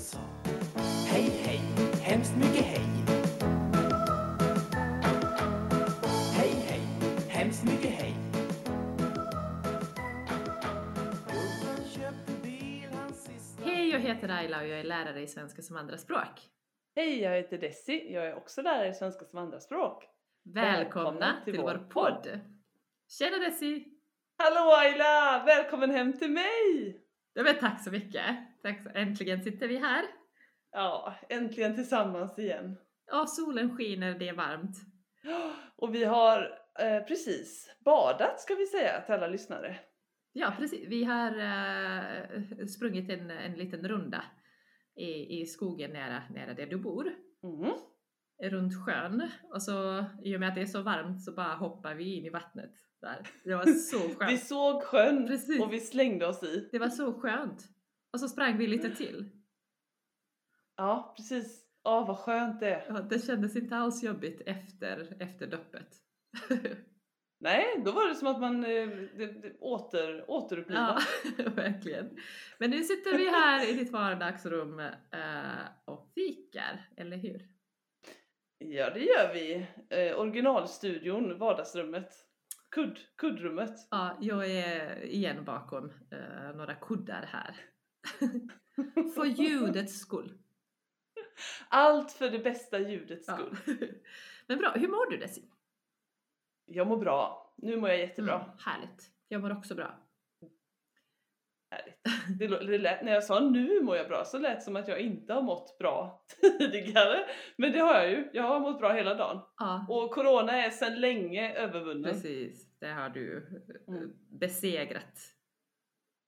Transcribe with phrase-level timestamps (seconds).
[0.00, 0.18] sa
[1.08, 1.60] Hej, hej,
[2.02, 2.86] hemskt mycket hej.
[6.36, 6.80] Hej, hej,
[7.28, 8.14] hemskt mycket hej.
[13.64, 16.48] Hej, jag heter Ayla och jag är lärare i svenska som andraspråk.
[16.96, 18.12] Hej, jag heter Desi.
[18.14, 20.04] Jag är också lärare i svenska som andraspråk.
[20.44, 22.22] Välkomna, Välkomna till, till vår vår podd.
[22.22, 22.40] podd.
[23.08, 23.84] Tjena Desi!
[24.38, 25.42] Hallå Ayla!
[25.46, 27.00] Välkommen hem till mig!
[27.34, 28.24] Ja, men tack så mycket!
[28.62, 28.88] Tack så.
[28.94, 30.04] Äntligen sitter vi här.
[30.72, 32.76] Ja, äntligen tillsammans igen.
[33.06, 34.76] Ja, solen skiner, det är varmt.
[35.76, 39.78] Och vi har eh, precis badat ska vi säga till alla lyssnare.
[40.32, 40.88] Ja, precis.
[40.88, 44.24] Vi har eh, sprungit en, en liten runda
[44.96, 47.14] i, i skogen nära, nära där du bor.
[47.42, 47.72] Mm.
[48.42, 49.28] Runt sjön.
[49.52, 52.24] Och så i och med att det är så varmt så bara hoppar vi in
[52.24, 52.72] i vattnet.
[53.00, 53.26] Där.
[53.44, 54.42] Det var så Vi skönt.
[54.44, 55.60] såg sjön Precis.
[55.62, 56.68] och vi slängde oss i.
[56.72, 57.68] Det var så skönt.
[58.12, 59.30] Och så sprang vi lite till.
[60.76, 61.64] Ja, precis.
[61.84, 62.84] Ja, vad skönt det.
[62.88, 65.96] Ja, det kändes inte alls jobbigt efter, efter doppet.
[67.40, 71.02] Nej, då var det som att man eh, det, åter, återupplivad.
[71.38, 72.16] ja, verkligen.
[72.58, 77.48] Men nu sitter vi här i ditt vardagsrum eh, och fikar, eller hur?
[78.62, 79.66] Ja, det gör vi.
[79.90, 82.12] Eh, originalstudion, vardagsrummet,
[82.70, 83.74] kudd, kuddrummet.
[83.90, 87.56] Ja, jag är igen bakom eh, några kuddar här.
[89.14, 90.38] För ljudets skull.
[91.68, 93.34] Allt för det bästa ljudets Ja.
[93.36, 93.56] skull.
[94.46, 95.50] Men bra, hur mår du Desi?
[96.66, 97.52] Jag mår bra.
[97.56, 98.34] Nu mår jag jättebra.
[98.34, 99.10] Mm, härligt.
[99.28, 99.98] Jag mår också bra.
[101.70, 102.68] Härligt.
[102.68, 105.00] Det, lät, när jag sa nu mår jag bra så lät det som att jag
[105.00, 106.24] inte har mått bra
[106.58, 107.24] tidigare.
[107.56, 108.30] Men det har jag ju.
[108.32, 109.40] Jag har mått bra hela dagen.
[109.58, 112.12] Ja, Och corona är sedan länge övervunnen.
[112.12, 112.78] precis.
[112.78, 113.36] Det har du
[113.88, 114.10] eh, Mm.
[114.30, 115.18] besegrat.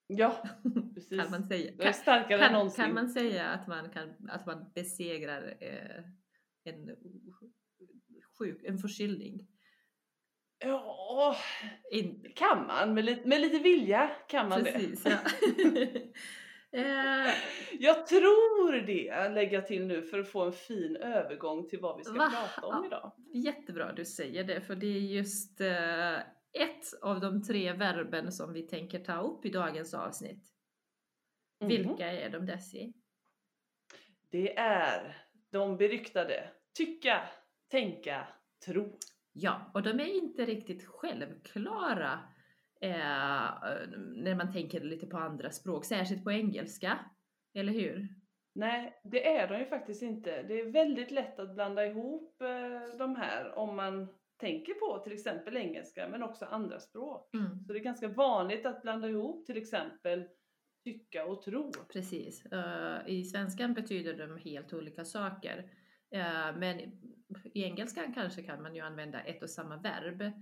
[0.06, 0.36] Ja,
[0.94, 1.20] precis.
[1.22, 1.70] Kan man säga.
[1.70, 2.84] Jag är Kan, starkare än någonsin.
[2.84, 6.04] kan man säga att man, kan, att man besegrar eh,
[6.64, 6.96] en
[8.38, 9.48] sjuk, en förkylning?
[10.64, 11.36] Ja,
[11.90, 12.95] In, kan man.
[12.95, 15.11] Med lite, med lite vilja kan man precis, det.
[16.73, 16.78] ja.
[17.28, 17.34] eh,
[17.78, 21.98] Jag tror det, lägger jag till nu för att få en fin övergång till vad
[21.98, 22.30] vi ska Va?
[22.55, 22.86] prata om Ja.
[22.86, 23.12] idag.
[23.34, 26.18] jättebra du säger det, för det är just eh,
[26.62, 30.44] ett av de tre verben som vi tänker ta upp i dagens avsnitt.
[31.61, 31.68] Mhm.
[31.68, 32.92] Vilka är de Desi?
[34.30, 35.17] Det är
[35.50, 37.29] de beryktade tycka,
[37.70, 38.29] tänka,
[38.67, 38.98] tro.
[39.32, 42.12] Ja, och de är inte riktigt självklara
[42.80, 43.50] eh,
[44.16, 46.98] när man tänker lite på andra språk, särskilt på engelska.
[47.54, 48.08] Eller hur?
[48.54, 50.42] Nej, det är de ju faktiskt inte.
[50.42, 54.08] Det är väldigt lätt att blanda ihop eh, de här om man
[54.40, 57.34] tänker på till exempel engelska men också andra språk.
[57.34, 60.28] Mm, Så det är ganska vanligt att blanda ihop till exempel
[60.84, 61.72] tycka och tro.
[61.92, 62.46] precis.
[62.46, 65.70] Eh, I svenskan betyder de helt olika saker.
[66.12, 66.80] Eh, men
[67.45, 70.33] i engelskan kanske kan man ju använda ett och samma verb eh,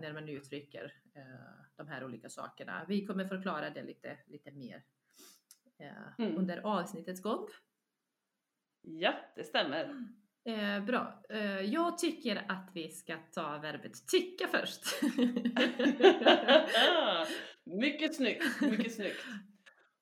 [0.00, 2.84] när man uttrycker eh, de här olika sakerna.
[2.88, 4.82] Vi kommer förklara det lite, lite mer
[6.18, 6.36] Mm.
[6.36, 7.48] under avsnittets gång.
[8.80, 10.06] Ja, det stämmer.
[10.44, 11.22] Eh, bra.
[11.28, 14.82] Eh, jag tycker att vi ska ta verbet tycka först.
[17.64, 19.24] mycket snyggt, mycket snyggt.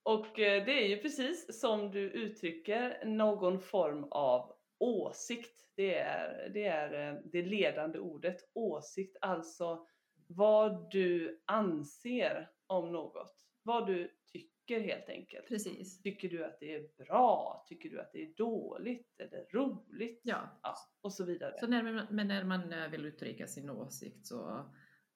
[0.03, 5.67] Och det är ju precis som du uttrycker någon form av åsikt.
[5.77, 9.87] Det är det, är eh, det ledande ordet åsikt, alltså
[10.27, 13.37] vad du anser om något.
[13.63, 15.49] Vad du tycker helt enkelt.
[15.49, 16.03] Precis.
[16.03, 17.65] Tycker du att det är bra?
[17.69, 20.21] Tycker du att det är dåligt eller roligt?
[20.23, 20.61] Ja.
[20.63, 21.55] Ja, och så vidare.
[21.61, 24.71] Så när man, men när man eh, vill uttrycka sin åsikt så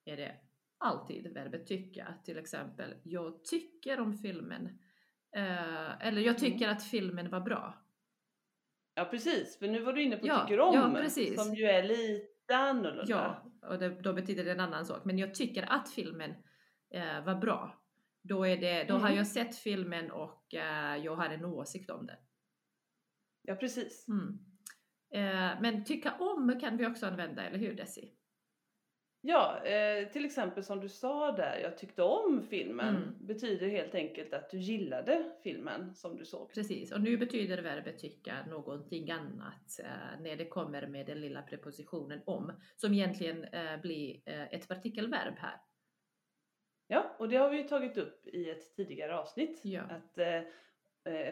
[0.05, 0.37] är det
[0.79, 2.15] alltid verbet tycka.
[2.25, 4.79] Till exempel, jag tycker om filmen.
[5.37, 7.84] Eh, eller jag tycker att filmen var bra.
[8.95, 11.45] Ja precis, för nu var du inne på Ja, tycker om, ja, precis.
[11.45, 13.05] som ju är lite annorlunda.
[13.09, 15.05] Ja, och det, då betyder det en annan sak.
[15.05, 16.31] Men jag tycker att filmen
[16.95, 17.81] eh, var bra.
[18.23, 19.17] Då, är det, då har Mm.
[19.17, 22.17] jag sett filmen och eh, jag har en åsikt om den.
[23.43, 24.07] Ja, precis.
[24.09, 24.39] Mm.
[25.15, 28.13] Eh, men tycka om kan vi också använda, eller hur Desi?
[29.27, 33.27] Ja, eh, till exempel som du sa där, jag tyckte om filmen, Mm.
[33.27, 36.53] betyder helt enkelt att du gillade filmen som du såg.
[36.55, 41.43] Precis, och nu betyder verbet tycka någonting annat eh, när det kommer med den lilla
[41.43, 45.61] prepositionen om, som egentligen eh, blir eh, ett partikelverb här.
[46.87, 49.61] Ja, och det har vi ju tagit upp i ett tidigare avsnitt.
[49.65, 49.83] Ja.
[49.83, 50.41] Att eh,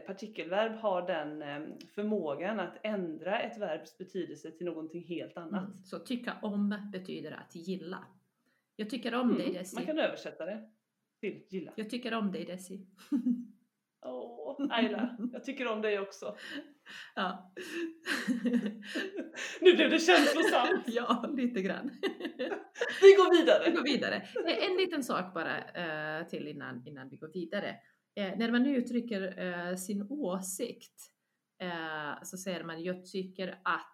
[0.07, 1.61] partikelverb har den eh,
[1.95, 5.65] förmågan att ändra ett verbs betydelse till någonting helt annat.
[5.69, 5.85] Mm.
[5.85, 8.05] Så tycka om betyder att gilla.
[8.77, 9.75] Jag tycker om dig Mm, Desi.
[9.77, 10.69] Man kan översätta det
[11.21, 11.73] till gilla.
[11.77, 12.87] Jag tycker om dig Desi.
[14.07, 16.37] Åh, Ayla, jag tycker om dig också.
[17.15, 17.53] Ja.
[19.61, 20.85] Nu blev det känslosamt.
[20.87, 21.91] ja, lite grann.
[23.03, 23.71] Vi går Vi vidare.
[23.71, 24.15] går vidare.
[24.47, 27.77] Eh, En liten sak bara eh, till innan, innan vi går vidare.
[28.15, 31.11] Eh, när man uttrycker eh, sin åsikt
[31.59, 33.89] eh, så säger man jag tycker att.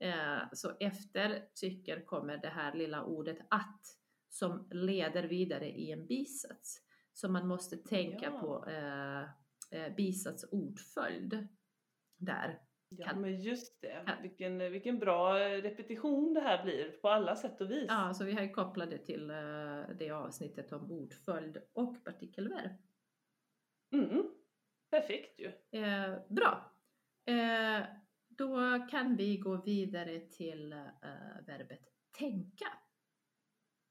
[0.00, 3.80] Eh, så efter tycker kommer det här lilla ordet att
[4.28, 6.82] som leder vidare i en bisats.
[7.12, 8.40] Så man måste tänka Ja.
[8.40, 9.22] på eh,
[9.80, 11.48] eh, bisats ordföljd
[12.18, 12.60] där.
[12.88, 14.12] Ja Kan- men just det, Ja.
[14.22, 17.84] vilken, vilken bra repetition det här blir på alla sätt och vis.
[17.88, 19.26] Ja, så vi har ju kopplat det till
[19.98, 22.70] det avsnittet om ordföljd och partikelverb.
[24.04, 24.26] Mm.
[24.90, 25.52] Perfekt ju.
[25.80, 26.72] Eh, bra.
[27.26, 27.84] Eh,
[28.28, 28.56] då
[28.90, 31.80] kan vi gå vidare till eh, verbet
[32.18, 32.66] tänka.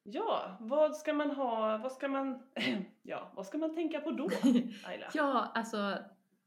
[0.03, 2.43] Ja, vad ska man ha, vad ska man,
[3.01, 4.29] ja, vad ska man tänka på då,
[4.85, 5.09] Ayla?
[5.13, 5.97] ja, alltså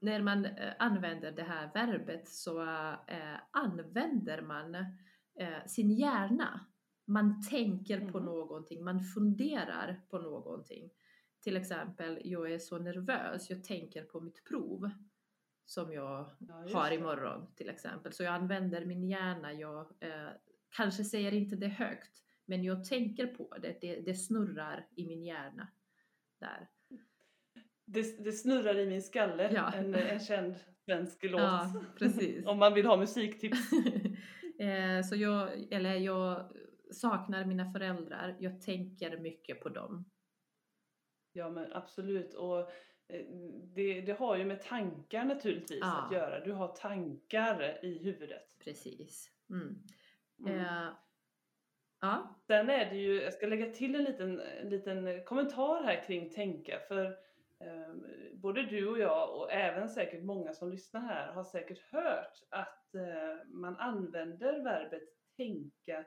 [0.00, 2.62] när man eh, använder det här verbet så
[3.06, 4.74] eh, använder man
[5.38, 6.60] eh, sin hjärna.
[7.06, 8.24] Man tänker på Mhm.
[8.26, 10.90] någonting, man funderar på någonting.
[11.48, 14.90] Till exempel, jag är så nervös, jag tänker på mitt prov
[15.64, 16.94] som jag Ja, har det.
[16.96, 18.12] imorgon till exempel.
[18.12, 20.28] Så jag använder min hjärna, jag eh,
[20.76, 25.24] kanske säger inte det högt, men jag tänker på det, det, det snurrar i min
[25.24, 25.68] hjärna.
[26.40, 26.68] Där.
[27.84, 29.72] Det, det snurrar i min skalle, Ja.
[29.74, 30.54] en, en känd
[30.84, 31.40] svensk låt.
[31.40, 32.46] Ja, precis.
[32.46, 33.58] Om man vill ha musiktips.
[34.58, 36.52] eh, så jag, eller jag
[36.92, 40.04] saknar mina föräldrar, jag tänker mycket på dem.
[41.32, 42.34] Ja men absolut.
[42.34, 42.60] Och
[43.08, 43.26] eh,
[43.74, 46.02] det, det har ju med tankar naturligtvis Ja.
[46.06, 46.40] att göra.
[46.44, 48.58] Du har tankar i huvudet.
[48.58, 49.30] Precis.
[49.50, 49.78] Mm.
[50.40, 50.60] Mm.
[50.60, 50.88] Eh,
[52.00, 56.04] ja, Sen är det ju, jag ska lägga till en liten, en liten kommentar här
[56.06, 56.78] kring tänka.
[56.88, 57.04] För
[57.60, 57.94] eh,
[58.32, 62.94] både du och jag och även säkert många som lyssnar här har säkert hört att
[62.94, 65.02] eh, man använder verbet
[65.36, 66.04] tänka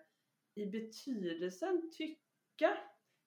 [0.56, 2.78] i betydelsen tycka.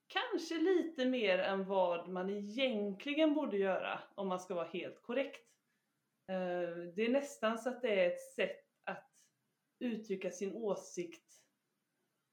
[0.06, 5.48] Kanske lite mer än vad man egentligen borde göra om man ska vara helt korrekt.
[6.28, 9.10] Eh, det är nästan så att det är ett sätt att
[9.80, 11.24] uttrycka sin åsikt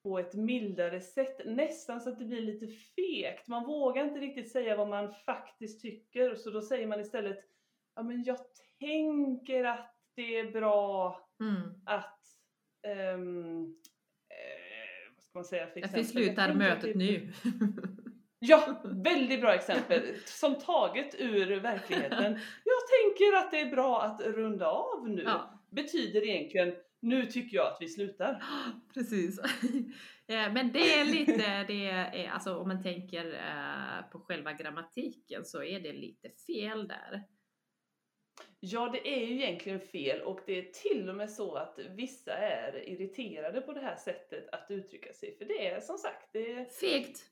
[0.04, 1.42] på ett mildare sätt.
[1.46, 3.48] Nästan så att det blir lite fegt.
[3.48, 6.36] Man vågar inte riktigt säga vad man faktiskt tycker.
[6.36, 7.46] Så då säger man istället
[7.96, 8.38] Ja men jag
[8.80, 11.82] tänker att det är bra mm.
[11.86, 12.22] att
[12.82, 13.76] vad
[15.32, 16.00] ska man säga för vi exempel?
[16.00, 17.32] Jag slutar mötet nu.
[18.44, 20.02] Ja, väldigt bra exempel.
[20.26, 22.40] Som taget ur verkligheten.
[22.64, 25.22] Jag tänker att det är bra att runda av nu.
[25.22, 25.62] ja.
[25.70, 28.44] Betyder egentligen nu tycker jag att vi slutar.
[28.94, 29.40] Precis.
[30.28, 35.46] Eh, Men det är lite, det är, alltså om man tänker eh, på själva grammatiken
[35.46, 37.24] så är det lite fel där.
[38.60, 42.34] Ja, det är ju egentligen fel och det är till och med så att vissa
[42.34, 45.38] är irriterade på det här sättet att uttrycka sig.
[45.38, 47.32] För det är som sagt, det är Fegt!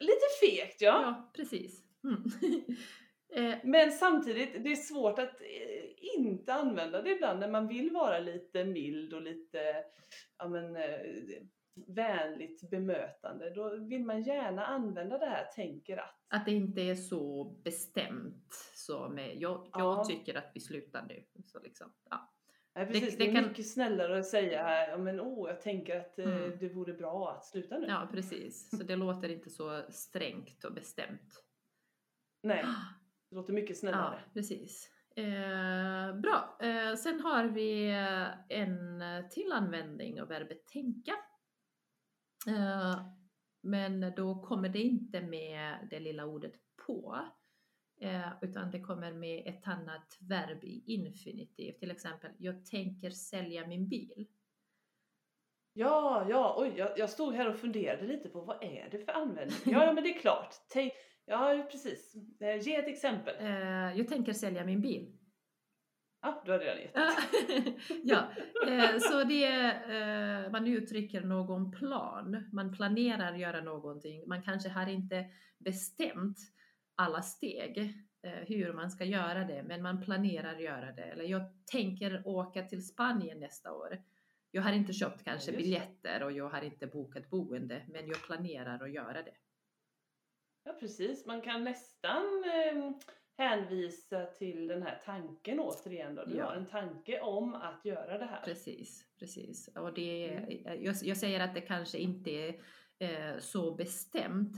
[0.00, 1.02] lite fegt ja.
[1.02, 1.82] Ja, precis.
[2.04, 2.24] Mm.
[3.36, 7.90] Eh, Men samtidigt, det är svårt att eh, inte använda det ibland när man vill
[7.90, 9.84] vara lite mild och lite
[10.38, 11.00] ja, men, eh,
[11.86, 13.50] vänligt bemötande.
[13.50, 16.20] Då vill man gärna använda det här tänker att.
[16.28, 20.04] Att det inte är så bestämt som jag, jag Ja.
[20.08, 21.24] tycker att vi slutar nu.
[21.46, 22.30] Så liksom, ja.
[22.74, 26.00] Nej, precis, det det, är kan- mycket snällare att säga ja, men, åh, jag tänker
[26.00, 26.58] att Mm.
[26.58, 27.86] det vore bra att sluta nu.
[27.88, 28.70] ja, precis.
[28.70, 31.44] Så det låter inte så strängt och bestämt.
[32.42, 32.64] Nej,
[33.34, 34.20] det låter mycket Ja, snällare.
[34.34, 34.90] precis.
[35.16, 36.56] Eh, bra.
[36.60, 37.90] Eh, sen har vi
[38.48, 41.12] en till användning av verbet tänka.
[42.48, 43.06] Eh,
[43.60, 46.52] men då kommer det inte med det lilla ordet
[46.86, 47.18] på.
[48.00, 51.72] Eh, utan det kommer med ett annat verb i infinitiv.
[51.72, 54.26] Till exempel, jag tänker sälja min bil.
[55.72, 59.12] Ja, ja, oj, jag, jag stod här och funderade lite på vad är det för
[59.12, 59.58] användning?
[59.64, 60.54] Ja, ja men det är klart.
[60.68, 60.92] Tänk,
[61.26, 62.16] ja, precis.
[62.40, 63.34] Eh, Ge ett exempel.
[63.38, 65.16] Eh, jag tänker sälja min bil.
[66.22, 66.94] Ja, du har redan gett.
[68.04, 68.28] ja,
[68.68, 72.44] eh, så det är, eh, man uttrycker någon plan.
[72.52, 74.28] Man planerar göra någonting.
[74.28, 75.26] Man kanske har inte
[75.58, 76.38] bestämt
[76.96, 77.94] alla steg
[78.46, 81.02] hur man ska göra det, men man planerar göra det.
[81.02, 83.98] Eller jag tänker åka till Spanien nästa år.
[84.50, 88.84] Jag har inte köpt kanske biljetter och jag har inte bokat boende, men jag planerar
[88.84, 89.34] att göra det.
[90.64, 91.26] Ja, precis.
[91.26, 92.90] Man kan nästan eh,
[93.36, 96.14] hänvisa till den här tanken återigen.
[96.14, 96.24] Då.
[96.24, 96.44] Du Ja.
[96.44, 98.42] har en tanke om att göra det här.
[98.44, 99.68] Precis, precis.
[99.76, 100.82] Och det, Mm.
[100.84, 102.54] jag, jag säger att det kanske inte är
[102.98, 104.56] eh, så bestämt.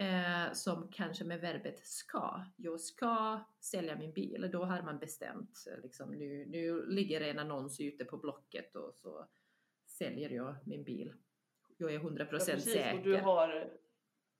[0.00, 2.44] eh, som kanske med verbet ska.
[2.56, 4.48] Jag ska sälja min bil.
[4.52, 9.26] Då har man bestämt, liksom, nu, nu ligger en annons ute på Blocket och så
[9.86, 11.12] säljer jag min bil.
[11.76, 12.72] Jag är 100% Ja, precis.
[12.72, 12.94] säker.
[12.98, 13.70] Och du har,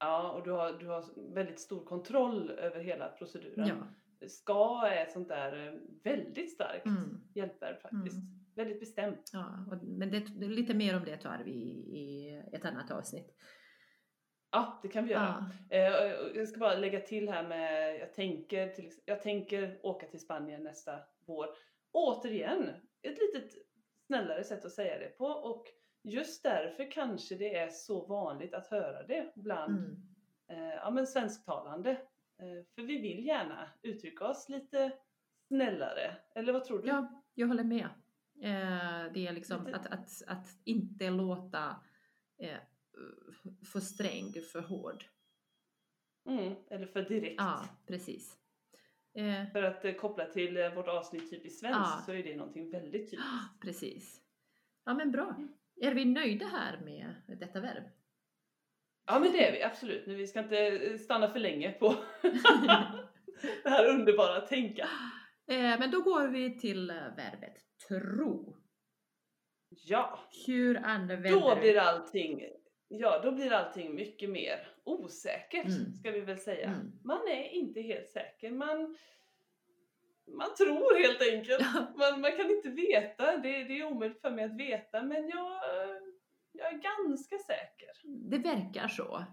[0.00, 3.66] ja, och du har, du har väldigt stor kontroll över hela proceduren.
[3.68, 3.74] ja.
[4.28, 5.72] Ska är ett sånt där eh,
[6.04, 7.20] väldigt starkt Mm.
[7.34, 8.16] hjälpverb faktiskt.
[8.16, 8.28] Mm.
[8.56, 9.30] Väldigt bestämt.
[9.32, 13.34] Ja, och, men det, lite mer om det tar vi i, ett annat avsnitt.
[14.50, 15.50] Ja, det kan vi göra.
[15.70, 15.92] Ja, Eh,
[16.34, 20.62] jag ska bara lägga till här med, jag tänker, till, jag tänker åka till Spanien
[20.62, 21.46] nästa vår.
[21.92, 22.68] Återigen,
[23.02, 23.52] ett litet
[24.06, 25.64] snällare sätt att säga det på och
[26.02, 30.02] just därför kanske det är så vanligt att höra det bland mm.
[30.48, 31.90] eh, ja, men svensktalande.
[32.38, 34.92] Eh, för vi vill gärna uttrycka oss lite
[35.48, 36.16] snällare.
[36.34, 36.88] Eller vad tror du?
[36.88, 37.88] ja jag håller med.
[38.40, 41.76] Eh, det är liksom Lite- att, att, att inte låta
[42.38, 42.58] eh,
[43.72, 45.04] för sträng, för hård.
[46.26, 47.34] Mm, eller för direkt.
[47.38, 48.38] Ja, precis.
[49.14, 52.02] Eh, För att eh, koppla till vårt avsnitt typiskt svenskt Ja.
[52.06, 53.30] så är det någonting väldigt typiskt.
[53.60, 54.20] precis.
[54.84, 55.36] Ja, men bra.
[55.80, 57.84] Är vi nöjda här med detta verb?
[59.06, 60.06] Ja men det är vi absolut.
[60.06, 61.94] Men vi ska inte eh, stanna för länge på
[63.62, 64.88] det här underbara tänka.
[65.50, 67.56] Eh, men då går vi till eh, verbet
[67.88, 68.56] tro.
[69.68, 71.60] Ja, Hur använder då du?
[71.60, 72.42] blir allting
[72.88, 75.92] Ja, då blir allting mycket mer osäkert Mm.
[75.92, 76.66] ska vi väl säga.
[76.68, 76.92] Mm.
[77.04, 78.50] Man är inte helt säker.
[78.50, 78.96] Man,
[80.36, 81.74] man tror helt enkelt.
[81.96, 83.36] Man, man kan inte veta.
[83.36, 85.60] Det, det är omöjligt för mig att veta men jag,
[86.52, 87.88] jag är ganska säker.
[88.30, 89.24] Det verkar så,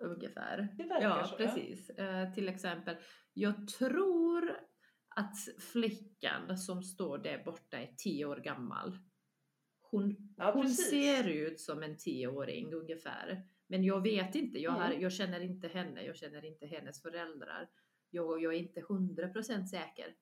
[0.00, 0.68] ungefär.
[0.78, 1.36] Det verkar ja, så.
[1.36, 1.90] precis.
[1.90, 2.96] Eh, till exempel,
[3.32, 4.56] jag tror
[5.16, 5.36] att
[5.72, 8.98] flickan som står där borta är tio år gammal.
[9.80, 13.42] Hon, Ja, hon ser ut som en tioåring ungefär.
[13.66, 15.00] Men jag vet inte, jag, har, Mm.
[15.00, 17.68] jag känner inte henne, jag känner inte hennes föräldrar.
[18.10, 20.14] Jag, jag är inte hundra procent säker.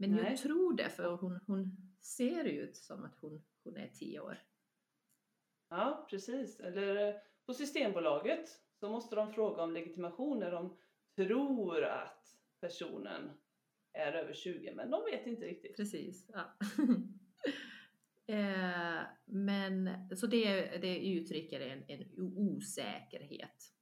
[0.00, 0.24] Men Nej.
[0.24, 4.38] jag tror det, för hon, hon ser ut som att hon, hon är tio år.
[5.68, 6.60] Ja, precis.
[6.60, 7.14] Eller eh,
[7.46, 8.48] på Systembolaget
[8.80, 10.76] så måste de fråga om legitimation när de
[11.16, 13.30] tror att personen
[13.92, 15.76] är över 20 men de vet inte riktigt.
[15.76, 16.30] Precis.
[16.32, 16.56] Ja.
[18.34, 23.72] eh, men så det, det uttrycker en, en osäkerhet.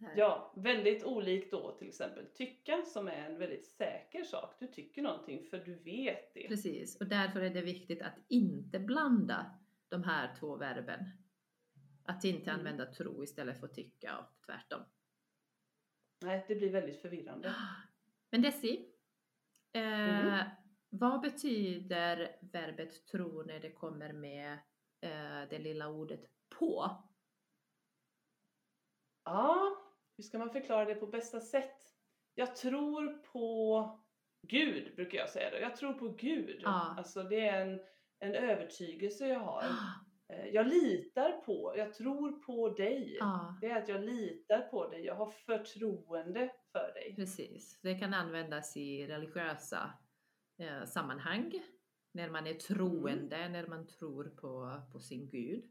[0.00, 0.14] Här.
[0.16, 4.54] Ja, väldigt olikt då till exempel tycka som är en väldigt säker sak.
[4.58, 6.48] Du tycker någonting för du vet det.
[6.48, 11.04] Precis, och därför är det viktigt att inte blanda de här två verben.
[12.04, 12.58] Att inte Mm.
[12.60, 14.80] använda tro istället för tycka och tvärtom.
[16.22, 17.54] Nej, det blir väldigt förvirrande.
[18.30, 18.92] Men Desi,
[19.72, 20.44] eh, Mm.
[20.88, 24.52] vad betyder verbet tro när det kommer med
[25.00, 26.24] eh, det lilla ordet
[26.58, 26.90] på?
[29.24, 29.76] Ja,
[30.16, 31.80] hur ska man förklara det på bästa sätt?
[32.34, 34.00] Jag tror på
[34.42, 35.56] Gud, brukar jag säga då.
[35.56, 36.60] Jag tror på Gud.
[36.62, 36.94] Ja.
[36.98, 37.80] Alltså det är en,
[38.18, 39.64] en övertygelse jag har.
[40.28, 43.16] Eh, Jag litar på, jag tror på dig.
[43.20, 47.14] Ja, Det är att jag litar på dig, jag har förtroende för dig.
[47.16, 47.78] precis.
[47.82, 49.92] Det kan användas i religiösa
[50.58, 51.52] eh, sammanhang.
[52.12, 55.64] När man är troende, när man tror på, på sin Gud.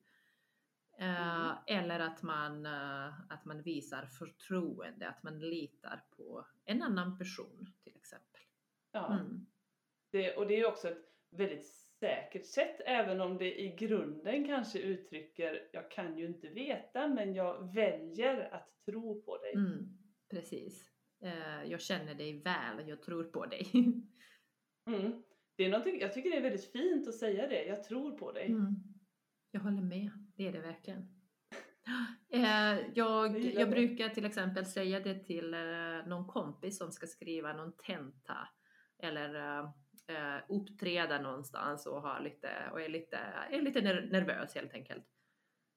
[0.98, 1.58] Eh, Mm.
[1.68, 7.74] Eller att man, eh, att man visar förtroende, att man litar på en annan person
[7.84, 8.42] till exempel.
[8.92, 9.20] Ja.
[9.20, 9.46] Mm.
[10.12, 11.66] Det, och det är också ett väldigt
[12.00, 17.34] säkert sätt, även om det i grunden kanske uttrycker jag kan ju inte veta, men
[17.34, 19.54] jag väljer att tro på dig.
[19.54, 19.98] Mm,
[20.30, 20.92] precis.
[21.24, 23.72] Eh, jag känner dig väl, jag tror på dig.
[24.88, 25.24] Mm.
[25.56, 28.48] Det är jag tycker det är väldigt fint att säga det, jag tror på dig.
[28.48, 28.75] Mm.
[29.52, 31.08] Jag håller med, det är det verkligen.
[32.30, 35.60] Eh, jag, Jag brukar till exempel säga det till eh,
[36.08, 38.48] någon kompis som ska skriva någon tenta
[39.04, 39.60] eller
[40.08, 43.18] eh, uppträda någonstans och, ha lite, och är lite,
[43.51, 45.06] är lite ner- nervös helt enkelt.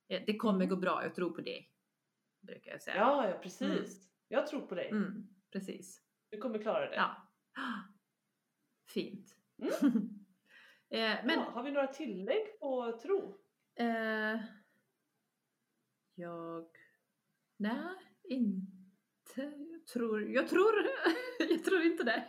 [0.09, 1.73] Det kommer gå bra, jag tror på dig.
[2.41, 2.97] Brukar jag säga.
[2.97, 4.09] Ja, ja precis.
[4.29, 4.89] Jag tror på dig.
[4.91, 6.03] Mm, precis.
[6.31, 6.97] Du kommer klara det.
[6.97, 7.29] Ja.
[8.95, 9.37] Fint.
[9.63, 9.73] Mm.
[10.91, 13.39] eh, men Ja, har vi några tillägg på tro?
[13.79, 14.41] Eh,
[16.15, 16.67] jag...
[17.57, 17.95] Nej,
[18.29, 19.53] inte.
[19.73, 20.31] Jag tror...
[20.31, 20.87] Jag tror,
[21.39, 22.25] jag tror inte det.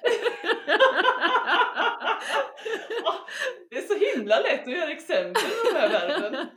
[3.05, 3.27] Ah,
[3.69, 6.47] det är så himla lätt att göra exempel på de här verben.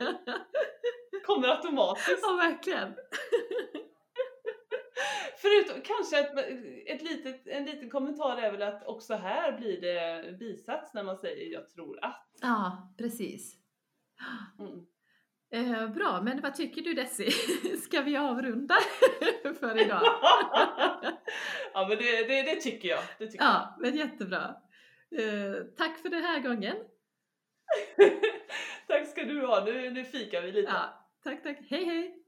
[1.25, 2.19] Kommer automatiskt.
[2.21, 2.95] ja, verkligen.
[5.37, 6.37] Förutom kanske ett,
[6.85, 11.17] ett litet, en liten kommentar är väl att också här blir det bisats när man
[11.17, 12.29] säger jag tror att.
[12.41, 13.62] Ja, precis.
[14.59, 14.85] Mm.
[15.53, 17.31] Eh, bra, men vad tycker du Desi?
[17.77, 18.75] Ska vi avrunda
[19.59, 20.01] för idag?
[21.73, 23.03] ja men det, det, det tycker jag.
[23.17, 24.55] Det tycker Ja, men jättebra.
[25.17, 26.75] Eh, tack för den här gången.
[27.97, 28.11] jag.
[28.87, 29.65] Tack ska du ha.
[29.65, 30.71] Nu, nu fikar vi lite.
[30.71, 31.57] Ja, tack, tack.
[31.69, 32.23] Hej, hej!